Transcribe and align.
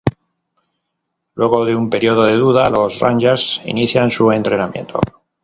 Luego 1.35 1.63
de 1.63 1.75
un 1.75 1.87
período 1.91 2.23
de 2.23 2.35
duda, 2.35 2.71
los 2.71 2.99
rangers 2.99 3.61
inician 3.65 4.09
su 4.09 4.31
entrenamiento. 4.31 4.99